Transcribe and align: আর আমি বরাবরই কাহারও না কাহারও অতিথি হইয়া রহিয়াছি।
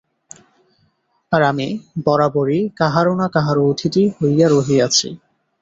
আর 1.31 1.41
আমি 1.43 1.67
বরাবরই 2.05 2.61
কাহারও 2.79 3.13
না 3.15 3.27
কাহারও 3.35 3.63
অতিথি 3.71 4.03
হইয়া 4.17 4.47
রহিয়াছি। 4.49 5.07